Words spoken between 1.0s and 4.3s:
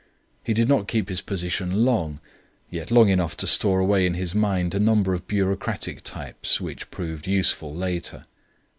his position long, yet long enough to store away in